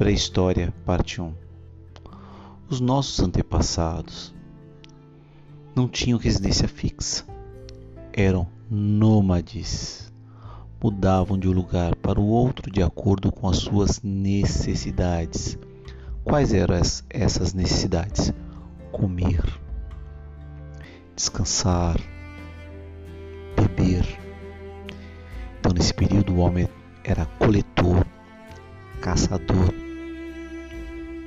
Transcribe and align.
Pré-História, 0.00 0.72
Parte 0.86 1.20
1 1.20 1.30
Os 2.70 2.80
nossos 2.80 3.20
antepassados 3.20 4.34
não 5.76 5.86
tinham 5.86 6.18
residência 6.18 6.66
fixa, 6.66 7.22
eram 8.10 8.48
nômades, 8.70 10.10
mudavam 10.82 11.38
de 11.38 11.50
um 11.50 11.52
lugar 11.52 11.94
para 11.96 12.18
o 12.18 12.26
outro 12.26 12.70
de 12.70 12.82
acordo 12.82 13.30
com 13.30 13.46
as 13.46 13.58
suas 13.58 14.00
necessidades. 14.02 15.58
Quais 16.24 16.54
eram 16.54 16.76
essas 17.10 17.52
necessidades? 17.52 18.32
Comer, 18.90 19.44
descansar, 21.14 22.00
beber. 23.54 24.06
Então, 25.58 25.74
nesse 25.74 25.92
período, 25.92 26.32
o 26.32 26.38
homem 26.38 26.66
era 27.04 27.26
coletor, 27.38 28.02
caçador 29.02 29.89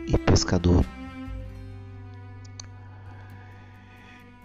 e 0.08 0.18
pescador. 0.18 0.86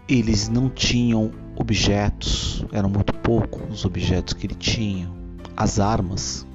Eles 0.09 0.49
não 0.49 0.71
tinham 0.71 1.31
objetos, 1.55 2.65
eram 2.73 2.89
muito 2.89 3.13
poucos 3.13 3.61
os 3.71 3.85
objetos 3.85 4.33
que 4.33 4.47
ele 4.47 4.55
tinha. 4.55 5.11
As 5.57 5.79
armas, 5.79 6.47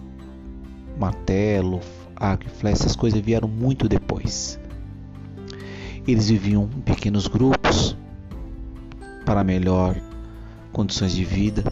martelo, 0.98 1.80
arco 2.16 2.46
e 2.48 2.50
flecha, 2.50 2.84
essas 2.84 2.96
coisas 2.96 3.20
vieram 3.20 3.48
muito 3.48 3.88
depois. 3.88 4.60
Eles 6.08 6.30
viviam 6.30 6.70
em 6.76 6.82
pequenos 6.82 7.28
grupos 7.28 7.96
para 9.26 9.44
melhor 9.44 9.96
condições 10.72 11.14
de 11.14 11.24
vida. 11.24 11.64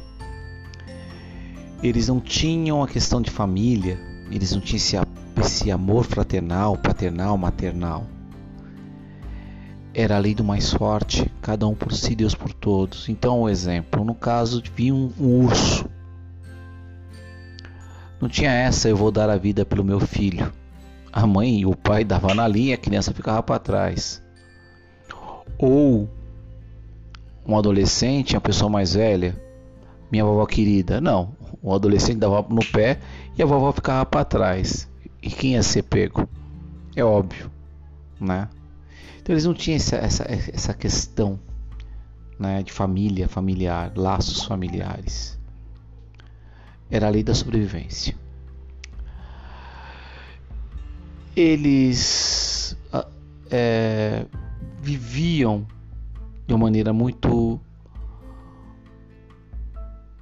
Eles 1.81 2.07
não 2.07 2.19
tinham 2.19 2.83
a 2.83 2.87
questão 2.87 3.21
de 3.21 3.31
família, 3.31 3.99
eles 4.29 4.51
não 4.51 4.61
tinham 4.61 4.77
esse, 4.77 4.97
esse 5.41 5.71
amor 5.71 6.05
fraternal, 6.05 6.77
paternal, 6.77 7.35
maternal. 7.35 8.05
Era 9.91 10.15
a 10.15 10.19
lei 10.19 10.35
do 10.35 10.43
mais 10.43 10.71
forte, 10.71 11.29
cada 11.41 11.67
um 11.67 11.73
por 11.73 11.91
si, 11.91 12.15
Deus 12.15 12.35
por 12.35 12.53
todos. 12.53 13.09
Então, 13.09 13.41
um 13.41 13.49
exemplo, 13.49 14.05
no 14.05 14.13
caso, 14.13 14.61
vi 14.75 14.91
um, 14.91 15.11
um 15.19 15.45
urso. 15.45 15.89
Não 18.21 18.29
tinha 18.29 18.51
essa, 18.51 18.87
eu 18.87 18.95
vou 18.95 19.11
dar 19.11 19.31
a 19.31 19.35
vida 19.35 19.65
pelo 19.65 19.83
meu 19.83 19.99
filho. 19.99 20.53
A 21.11 21.25
mãe 21.25 21.61
e 21.61 21.65
o 21.65 21.75
pai 21.75 22.03
davam 22.03 22.35
na 22.35 22.47
linha, 22.47 22.75
a 22.75 22.77
criança 22.77 23.11
ficava 23.11 23.41
para 23.41 23.59
trás. 23.59 24.23
Ou 25.57 26.07
um 27.45 27.57
adolescente, 27.57 28.35
uma 28.35 28.41
pessoa 28.41 28.69
mais 28.69 28.93
velha, 28.93 29.35
minha 30.11 30.23
vovó 30.23 30.45
querida. 30.45 31.01
Não, 31.01 31.35
o 31.63 31.73
adolescente 31.73 32.19
dava 32.19 32.45
no 32.47 32.63
pé 32.63 32.99
e 33.35 33.41
a 33.41 33.45
vovó 33.45 33.71
ficava 33.71 34.05
para 34.05 34.23
trás. 34.23 34.90
Quem 35.37 35.53
ia 35.53 35.63
ser 35.63 35.83
pego? 35.83 36.27
É 36.95 37.03
óbvio, 37.03 37.51
né? 38.19 38.49
Então 39.19 39.33
eles 39.33 39.45
não 39.45 39.53
tinham 39.53 39.75
essa, 39.77 39.95
essa, 39.95 40.23
essa 40.29 40.73
questão 40.73 41.39
né, 42.37 42.63
de 42.63 42.71
família, 42.71 43.27
familiar, 43.27 43.91
laços 43.95 44.43
familiares. 44.43 45.39
Era 46.89 47.07
a 47.07 47.09
lei 47.09 47.23
da 47.23 47.33
sobrevivência. 47.33 48.15
Eles 51.35 52.77
é, 53.49 54.25
viviam 54.81 55.67
de 56.47 56.53
uma 56.53 56.65
maneira 56.65 56.91
muito 56.91 57.59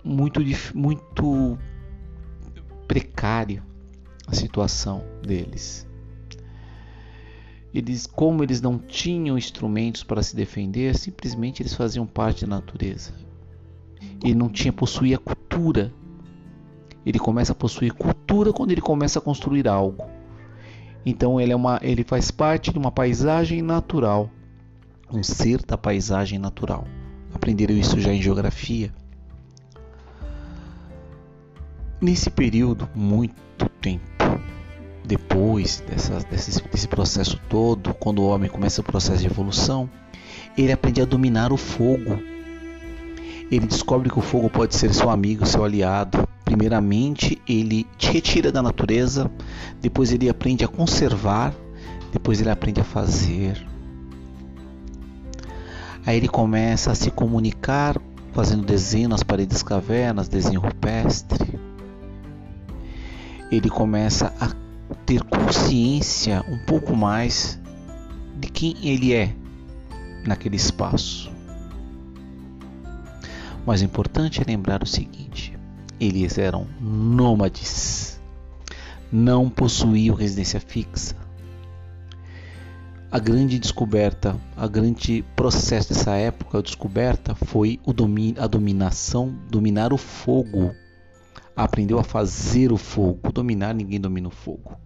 muito 0.04 0.42
muito 0.74 1.58
precária 2.88 3.64
a 4.30 4.36
situação 4.36 5.04
deles. 5.22 5.88
Eles, 7.74 8.08
como 8.08 8.44
eles 8.44 8.62
não 8.62 8.78
tinham 8.78 9.38
instrumentos 9.38 10.04
para 10.04 10.24
se 10.24 10.36
defender, 10.36 10.96
simplesmente 10.98 11.62
eles 11.62 11.74
faziam 11.74 12.06
parte 12.06 12.46
da 12.46 12.56
natureza. 12.56 13.14
Ele 14.24 14.36
não 14.36 14.50
tinha 14.50 14.74
possuía 14.74 15.18
cultura. 15.18 15.94
Ele 17.06 17.20
começa 17.20 17.52
a 17.52 17.56
possuir 17.56 17.94
cultura 17.94 18.52
quando 18.52 18.72
ele 18.72 18.82
começa 18.82 19.20
a 19.20 19.22
construir 19.22 19.68
algo. 19.68 20.06
Então 21.06 21.40
ele 21.40 21.54
é 21.54 21.56
uma, 21.56 21.80
ele 21.82 22.04
faz 22.04 22.32
parte 22.32 22.72
de 22.72 22.80
uma 22.80 22.92
paisagem 22.92 23.62
natural 23.62 24.30
um 25.12 25.24
ser 25.24 25.66
da 25.66 25.78
paisagem 25.78 26.38
natural. 26.38 26.86
Aprenderam 27.34 27.76
isso 27.76 28.00
já 28.00 28.14
em 28.14 28.22
geografia. 28.22 28.94
Nesse 32.02 32.30
período, 32.30 32.88
muito 32.96 33.68
tempo 33.82 34.19
depois 35.10 35.84
dessa, 35.90 36.20
desse, 36.30 36.62
desse 36.70 36.88
processo 36.88 37.42
todo, 37.50 37.96
quando 37.96 38.20
o 38.20 38.28
homem 38.28 38.48
começa 38.48 38.82
o 38.82 38.84
processo 38.84 39.20
de 39.22 39.26
evolução, 39.26 39.90
ele 40.56 40.72
aprende 40.72 41.02
a 41.02 41.06
dominar 41.06 41.52
o 41.52 41.58
fogo. 41.58 42.20
Ele 43.52 43.66
descobre 43.66 44.12
que 44.12 44.20
o 44.20 44.22
fogo 44.22 44.48
pode 44.52 44.76
ser 44.76 44.94
seu 44.94 45.10
amigo, 45.10 45.48
seu 45.48 45.64
aliado. 45.64 46.30
Primeiramente, 46.46 47.42
ele 47.50 47.88
te 47.98 48.12
retira 48.12 48.52
da 48.52 48.62
natureza, 48.62 49.32
depois 49.82 50.12
ele 50.12 50.30
aprende 50.30 50.64
a 50.64 50.68
conservar, 50.68 51.56
depois 52.12 52.40
ele 52.40 52.52
aprende 52.52 52.80
a 52.80 52.84
fazer, 52.84 53.68
Aí 56.06 56.18
ele 56.18 56.28
começa 56.28 56.92
a 56.92 56.96
se 56.96 57.12
comunicar 57.12 58.00
fazendo 58.32 58.66
desenho 58.66 59.10
nas 59.10 59.22
paredes 59.22 59.58
das 59.58 59.64
cavernas, 59.64 60.28
desenho 60.28 60.62
rupestre. 60.62 61.60
Ele 63.52 63.70
começa 63.70 64.34
a 64.40 64.69
ter 65.10 65.24
consciência 65.24 66.46
um 66.48 66.60
pouco 66.60 66.96
mais 66.96 67.60
de 68.36 68.48
quem 68.48 68.76
ele 68.84 69.12
é 69.12 69.36
naquele 70.24 70.56
espaço. 70.56 71.32
Mas 73.66 73.82
o 73.82 73.86
importante 73.86 74.40
é 74.40 74.44
lembrar 74.46 74.84
o 74.84 74.86
seguinte: 74.86 75.58
eles 76.00 76.38
eram 76.38 76.68
nômades, 76.80 78.22
não 79.12 79.50
possuíam 79.50 80.16
residência 80.16 80.60
fixa 80.60 81.16
a 83.12 83.18
grande 83.18 83.58
descoberta, 83.58 84.40
a 84.56 84.68
grande 84.68 85.26
processo 85.36 85.90
dessa 85.90 86.16
época, 86.16 86.60
a 86.60 86.62
descoberta 86.62 87.34
foi 87.34 87.80
o 87.84 87.92
domínio, 87.92 88.40
a 88.40 88.46
dominação, 88.46 89.36
dominar 89.50 89.92
o 89.92 89.98
fogo. 89.98 90.76
Aprendeu 91.56 91.98
a 91.98 92.04
fazer 92.04 92.72
o 92.72 92.78
fogo. 92.78 93.32
Dominar, 93.32 93.74
ninguém 93.74 94.00
domina 94.00 94.28
o 94.28 94.32
fogo, 94.32 94.78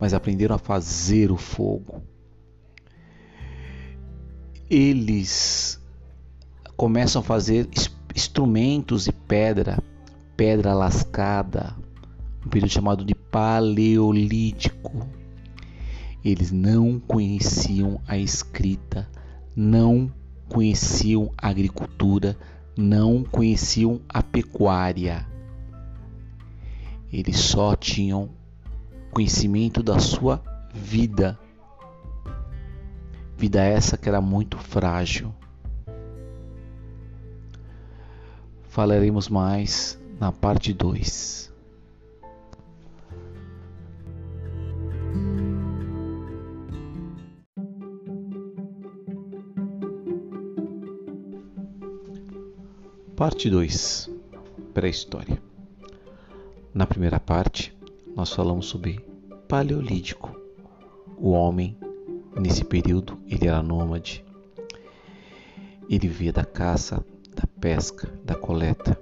mas 0.00 0.14
aprenderam 0.14 0.56
a 0.56 0.58
fazer 0.58 1.30
o 1.30 1.36
fogo. 1.36 2.02
Eles 4.68 5.80
começam 6.76 7.20
a 7.20 7.24
fazer 7.24 7.68
instrumentos 8.14 9.04
de 9.04 9.12
pedra, 9.12 9.78
pedra 10.36 10.72
lascada, 10.72 11.76
um 12.44 12.48
período 12.48 12.70
chamado 12.70 13.04
de 13.04 13.14
Paleolítico 13.14 15.08
eles 16.24 16.52
não 16.52 17.00
conheciam 17.00 18.00
a 18.06 18.18
escrita, 18.18 19.08
não 19.56 20.12
conheciam 20.48 21.32
a 21.36 21.48
agricultura, 21.48 22.36
não 22.76 23.24
conheciam 23.24 24.02
a 24.06 24.22
pecuária. 24.22 25.26
Eles 27.10 27.38
só 27.38 27.74
tinham 27.74 28.28
conhecimento 29.10 29.82
da 29.82 29.98
sua 29.98 30.42
vida. 30.72 31.38
Vida 33.36 33.62
essa 33.62 33.96
que 33.96 34.08
era 34.08 34.20
muito 34.20 34.58
frágil. 34.58 35.34
Falaremos 38.68 39.28
mais 39.28 40.00
na 40.18 40.30
parte 40.30 40.72
2. 40.72 41.50
Parte 53.16 53.50
2 53.50 54.08
Pré-História 54.72 55.42
Na 56.72 56.86
primeira 56.86 57.20
parte, 57.20 57.76
nós 58.16 58.32
falamos 58.32 58.64
sobre 58.64 59.04
Paleolítico. 59.50 60.34
O 61.18 61.30
homem, 61.30 61.76
nesse 62.40 62.64
período, 62.64 63.18
ele 63.26 63.46
era 63.46 63.62
nômade. 63.62 64.24
Ele 65.90 66.08
via 66.08 66.32
da 66.32 66.44
caça, 66.44 67.04
da 67.34 67.46
pesca, 67.60 68.08
da 68.24 68.34
coleta. 68.34 68.98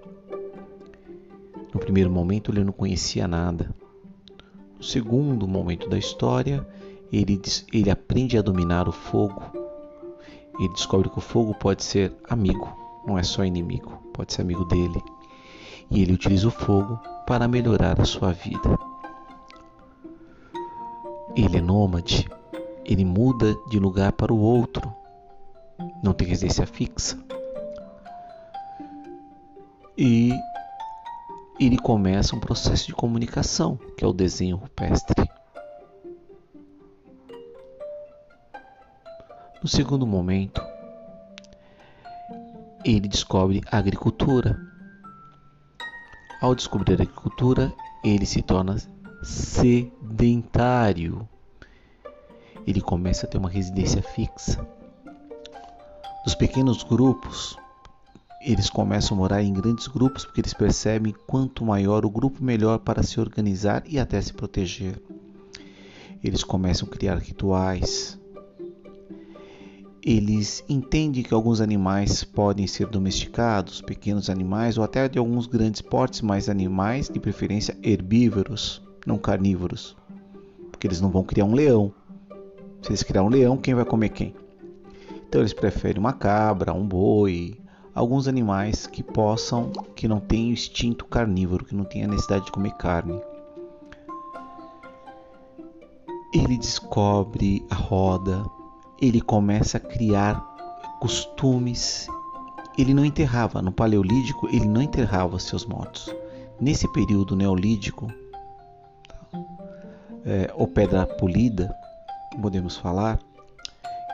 No 1.73 1.79
primeiro 1.79 2.11
momento, 2.11 2.51
ele 2.51 2.65
não 2.65 2.73
conhecia 2.73 3.29
nada. 3.29 3.73
No 4.77 4.83
segundo 4.83 5.47
momento 5.47 5.89
da 5.89 5.99
história, 5.99 6.67
ele, 7.13 7.41
ele 7.73 7.91
aprende 7.91 8.37
a 8.37 8.43
dominar 8.43 8.89
o 8.89 8.93
fogo. 8.93 9.43
Ele 10.59 10.69
descobre 10.71 11.11
que 11.11 11.19
o 11.19 11.21
fogo 11.21 11.55
pode 11.55 11.85
ser 11.85 12.13
amigo, 12.29 12.75
não 13.07 13.17
é 13.17 13.23
só 13.23 13.45
inimigo 13.45 13.99
pode 14.19 14.33
ser 14.33 14.43
amigo 14.43 14.65
dele, 14.65 15.01
e 15.89 16.03
ele 16.03 16.15
utiliza 16.15 16.49
o 16.49 16.51
fogo 16.51 16.99
para 17.25 17.47
melhorar 17.47 18.01
a 18.01 18.05
sua 18.05 18.33
vida. 18.33 18.88
Ele 21.41 21.59
é 21.59 21.61
nômade, 21.61 22.29
ele 22.85 23.05
muda 23.05 23.55
de 23.71 23.79
lugar 23.79 24.11
para 24.13 24.33
o 24.33 24.41
outro, 24.41 24.93
não 26.03 26.13
tem 26.13 26.27
residência 26.27 26.67
fixa. 26.67 27.17
E 29.97 30.33
ele 31.61 31.79
começa 31.79 32.35
um 32.35 32.41
processo 32.41 32.89
de 32.89 32.93
comunicação, 32.93 33.79
que 33.97 34.05
é 34.05 34.07
o 34.07 34.13
desenho 34.13 34.57
rupestre. 34.57 35.29
No 39.63 39.69
segundo 39.69 40.07
momento, 40.07 40.61
ele 42.85 43.09
descobre 43.09 43.63
a 43.71 43.79
agricultura. 43.79 44.59
Ao 46.41 46.55
descobrir 46.55 46.93
a 46.93 47.03
agricultura, 47.03 47.73
ele 48.05 48.27
se 48.27 48.43
torna 48.43 48.77
sedentário. 49.23 51.29
Ele 52.67 52.81
começa 52.81 53.27
a 53.27 53.29
ter 53.29 53.39
uma 53.39 53.49
residência 53.49 54.03
fixa. 54.03 54.67
Nos 56.25 56.35
pequenos 56.35 56.83
grupos, 56.83 57.57
eles 58.41 58.71
começam 58.71 59.17
a 59.17 59.21
morar 59.21 59.43
em 59.43 59.53
grandes 59.53 59.89
grupos 59.89 60.25
porque 60.25 60.41
eles 60.41 60.55
percebem 60.55 61.15
quanto 61.27 61.65
maior 61.65 62.05
o 62.05 62.11
grupo, 62.11 62.45
melhor 62.45 62.79
para 62.79 63.03
se 63.03 63.19
organizar 63.19 63.83
e 63.87 63.99
até 63.99 64.21
se 64.21 64.33
proteger. 64.33 65.01
Eles 66.23 66.45
começam 66.45 66.87
a 66.87 66.91
criar 66.91 67.17
rituais. 67.17 68.19
Eles 70.03 70.65
entendem 70.69 71.23
que 71.23 71.35
alguns 71.35 71.61
animais 71.61 72.25
podem 72.25 72.67
ser 72.67 72.87
domesticados, 72.87 73.83
pequenos 73.83 74.31
animais 74.31 74.79
ou 74.79 74.85
até 74.85 75.09
de 75.09 75.19
alguns 75.19 75.47
grandes 75.47 75.81
portes, 75.81 76.21
mas 76.21 76.49
animais 76.49 77.09
de 77.09 77.19
preferência 77.19 77.77
herbívoros, 77.83 78.81
não 79.09 79.19
carnívoros, 79.19 79.97
porque 80.71 80.87
eles 80.87 81.01
não 81.01 81.11
vão 81.11 81.25
criar 81.25 81.47
um 81.47 81.55
leão. 81.55 81.93
Se 82.83 82.91
eles 82.91 83.03
criar 83.03 83.25
um 83.25 83.29
leão, 83.29 83.57
quem 83.57 83.75
vai 83.75 83.85
comer 83.85 84.11
quem? 84.11 84.35
Então 85.29 85.41
eles 85.41 85.53
preferem 85.53 85.99
uma 85.99 86.13
cabra, 86.13 86.73
um 86.73 86.87
boi, 86.87 87.59
alguns 87.95 88.29
animais 88.29 88.87
que 88.87 89.03
possam, 89.03 89.73
que 89.97 90.07
não 90.07 90.21
tenham 90.21 90.53
instinto 90.53 91.05
carnívoro, 91.05 91.65
que 91.65 91.75
não 91.75 91.85
tenham 91.85 92.09
necessidade 92.09 92.45
de 92.45 92.53
comer 92.53 92.73
carne. 92.73 93.21
Ele 96.33 96.57
descobre 96.57 97.67
a 97.71 97.75
roda, 97.75 98.45
ele 99.01 99.21
começa 99.21 99.79
a 99.79 99.81
criar 99.81 100.41
costumes. 101.01 102.07
Ele 102.77 102.95
não 102.95 103.05
enterrava, 103.05 103.61
no 103.61 103.73
Paleolítico, 103.73 104.47
ele 104.49 104.69
não 104.69 104.81
enterrava 104.81 105.39
seus 105.39 105.65
mortos. 105.67 106.15
Nesse 106.61 106.87
período 106.93 107.35
neolítico, 107.35 108.07
é, 110.29 110.53
ou 110.55 110.69
pedra 110.69 111.07
polida, 111.07 111.75
podemos 112.43 112.77
falar, 112.77 113.19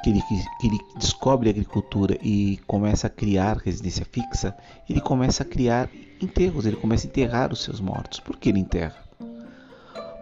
que 0.02 0.10
ele, 0.10 0.22
que 0.60 0.66
ele 0.66 0.78
descobre 0.96 1.48
a 1.48 1.50
agricultura 1.50 2.16
e 2.22 2.58
começa 2.66 3.08
a 3.08 3.10
criar 3.10 3.56
residência 3.56 4.06
fixa, 4.10 4.56
ele 4.88 5.00
começa 5.00 5.42
a 5.42 5.46
criar 5.46 5.90
enterros, 6.20 6.66
ele 6.66 6.76
começa 6.76 7.06
a 7.06 7.10
enterrar 7.10 7.52
os 7.52 7.64
seus 7.64 7.80
mortos. 7.80 8.20
Por 8.20 8.36
que 8.36 8.50
ele 8.50 8.60
enterra? 8.60 8.96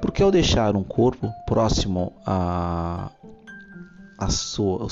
Porque 0.00 0.22
ao 0.22 0.30
deixar 0.30 0.74
um 0.76 0.82
corpo 0.82 1.30
próximo 1.46 2.12
a, 2.24 3.10
a, 4.18 4.30
sua, 4.30 4.86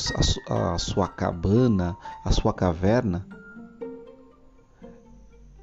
a, 0.49 0.75
a 0.75 0.79
sua 0.79 1.09
cabana, 1.09 1.97
a 2.25 2.31
sua 2.31 2.53
caverna, 2.53 3.27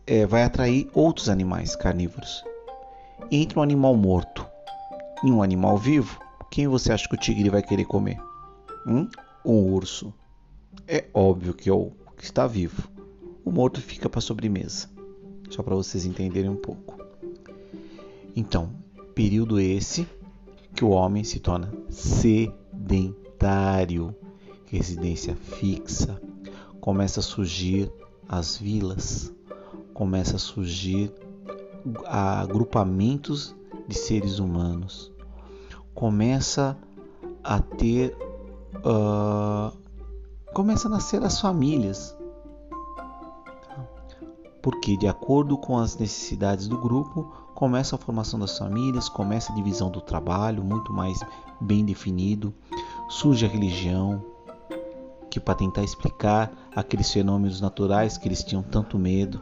é, 0.06 0.26
vai 0.26 0.44
atrair 0.44 0.90
outros 0.94 1.30
animais 1.30 1.76
carnívoros. 1.76 2.44
Entre 3.30 3.60
um 3.60 3.62
animal 3.62 3.96
morto 3.96 4.48
e 5.24 5.32
um 5.32 5.42
animal 5.42 5.78
vivo, 5.78 6.20
quem 6.50 6.68
você 6.68 6.92
acha 6.92 7.08
que 7.08 7.16
o 7.16 7.20
tigre 7.20 7.50
vai 7.50 7.62
querer 7.62 7.86
comer? 7.86 8.20
Hum? 8.86 9.08
Um 9.46 9.74
urso. 9.74 10.14
É 10.88 11.06
óbvio 11.14 11.54
que 11.54 11.70
é 11.70 11.74
o 11.74 11.92
que 12.16 12.24
está 12.24 12.46
vivo. 12.48 12.90
O 13.44 13.52
morto 13.52 13.82
fica 13.82 14.10
para 14.10 14.22
sobremesa. 14.22 14.90
Só 15.50 15.64
para 15.64 15.76
vocês 15.76 16.06
entenderem 16.06 16.50
um 16.50 16.56
pouco. 16.56 16.98
Então, 18.36 18.70
período 19.16 19.60
esse 19.60 20.08
que 20.76 20.86
o 20.86 20.90
homem 20.90 21.24
se 21.24 21.40
torna 21.40 21.74
sedentário, 21.90 23.16
residência 24.68 25.36
fixa, 25.36 26.22
começa 26.80 27.20
a 27.20 27.24
surgir 27.24 27.92
as 28.30 28.58
vilas, 28.58 29.34
começa 29.94 30.36
a 30.36 30.40
surgir 30.40 31.12
agrupamentos 32.06 33.56
de 33.88 33.98
seres 33.98 34.40
humanos, 34.40 35.12
começa 35.94 36.78
a 37.44 37.60
ter 37.60 38.16
uh, 38.78 39.76
começa 40.54 40.88
a 40.88 40.92
nascer 40.92 41.24
as 41.24 41.40
famílias. 41.40 42.16
Porque, 44.62 44.98
de 44.98 45.08
acordo 45.08 45.58
com 45.58 45.78
as 45.78 45.96
necessidades 45.98 46.68
do 46.68 46.78
grupo, 46.78 47.32
começa 47.56 47.96
a 47.96 48.00
formação 48.00 48.40
das 48.40 48.58
famílias, 48.58 49.08
começa 49.08 49.52
a 49.52 49.56
divisão 49.56 49.90
do 49.90 50.02
trabalho, 50.02 50.64
muito 50.64 50.92
mais 50.92 51.20
bem 51.62 51.86
definido. 51.86 52.54
Surge 53.08 53.46
a 53.46 53.50
religião, 53.50 54.22
que 55.30 55.40
para 55.40 55.56
tentar 55.56 55.84
explicar 55.84 56.52
aqueles 56.76 57.12
fenômenos 57.12 57.62
naturais 57.62 58.18
que 58.18 58.28
eles 58.28 58.44
tinham 58.44 58.62
tanto 58.62 58.98
medo. 58.98 59.42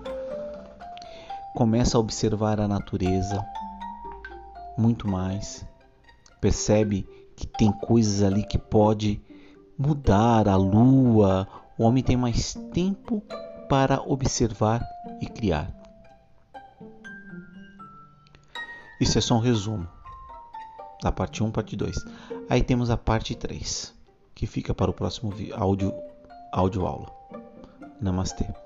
Começa 1.55 1.97
a 1.97 1.99
observar 1.99 2.59
a 2.59 2.67
natureza 2.67 3.43
muito 4.77 5.07
mais. 5.07 5.65
Percebe 6.39 7.07
que 7.35 7.45
tem 7.45 7.71
coisas 7.71 8.23
ali 8.23 8.43
que 8.43 8.57
pode 8.57 9.21
mudar 9.77 10.47
a 10.47 10.55
lua. 10.55 11.47
O 11.77 11.83
homem 11.83 12.03
tem 12.03 12.15
mais 12.15 12.53
tempo 12.73 13.21
para 13.67 14.01
observar 14.01 14.83
e 15.21 15.25
criar. 15.25 15.73
Isso 18.99 19.17
é 19.17 19.21
só 19.21 19.35
um 19.35 19.39
resumo 19.39 19.87
da 21.01 21.11
parte 21.11 21.43
1, 21.43 21.51
parte 21.51 21.75
2. 21.75 21.95
Aí 22.49 22.63
temos 22.63 22.89
a 22.89 22.97
parte 22.97 23.35
3, 23.35 23.93
que 24.33 24.47
fica 24.47 24.73
para 24.73 24.89
o 24.89 24.93
próximo 24.93 25.33
áudio, 25.53 25.93
áudio 26.51 26.85
aula. 26.85 27.11
Namastê. 28.01 28.64